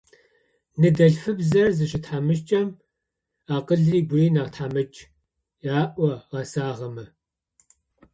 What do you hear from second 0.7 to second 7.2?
Ныдэлъфыбзэр зыщытхьамыкӏэм акъылри гури нахь тхьамыкӏ,- аӏо гъэсагъэмэ.